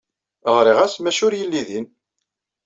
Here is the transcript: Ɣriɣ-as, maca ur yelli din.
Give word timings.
Ɣriɣ-as, 0.57 0.95
maca 0.99 1.21
ur 1.25 1.33
yelli 1.35 1.61
din. 1.69 1.85